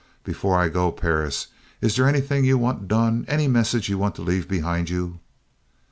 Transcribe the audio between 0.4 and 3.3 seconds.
I go, Perris, is they anything you want done,